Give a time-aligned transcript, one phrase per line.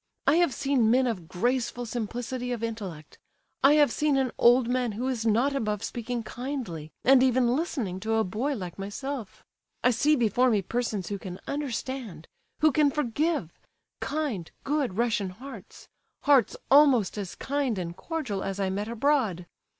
[0.25, 3.19] "I have seen men of graceful simplicity of intellect;
[3.63, 7.99] I have seen an old man who is not above speaking kindly and even listening
[7.99, 9.45] to a boy like myself;
[9.83, 12.27] I see before me persons who can understand,
[12.61, 19.45] who can forgive—kind, good Russian hearts—hearts almost as kind and cordial as I met abroad.